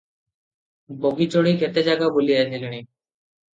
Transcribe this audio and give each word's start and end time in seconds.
Bogie 1.03 1.27
ଚଢ଼ି 1.35 1.53
କେତେ 1.65 1.85
ଜାଗା 1.91 2.11
ବୁଲି 2.19 2.41
ଆସିଲେଣି। 2.41 2.83